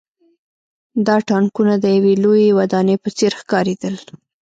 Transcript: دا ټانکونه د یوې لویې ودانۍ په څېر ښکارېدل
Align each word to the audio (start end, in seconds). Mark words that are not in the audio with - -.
دا 1.07 1.15
ټانکونه 1.29 1.73
د 1.79 1.85
یوې 1.95 2.13
لویې 2.23 2.55
ودانۍ 2.59 2.95
په 3.03 3.09
څېر 3.17 3.31
ښکارېدل 3.39 3.95